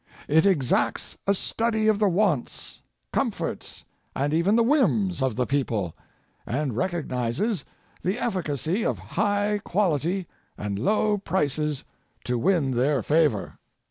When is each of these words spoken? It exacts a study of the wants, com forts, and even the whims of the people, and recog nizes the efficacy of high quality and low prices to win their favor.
It 0.27 0.47
exacts 0.47 1.15
a 1.27 1.35
study 1.35 1.87
of 1.87 1.99
the 1.99 2.07
wants, 2.09 2.81
com 3.13 3.29
forts, 3.29 3.85
and 4.15 4.33
even 4.33 4.55
the 4.55 4.63
whims 4.63 5.21
of 5.21 5.35
the 5.35 5.45
people, 5.45 5.95
and 6.43 6.71
recog 6.71 7.03
nizes 7.07 7.65
the 8.01 8.17
efficacy 8.17 8.83
of 8.83 8.97
high 8.97 9.61
quality 9.63 10.25
and 10.57 10.79
low 10.79 11.19
prices 11.19 11.83
to 12.23 12.39
win 12.39 12.71
their 12.71 13.03
favor. 13.03 13.59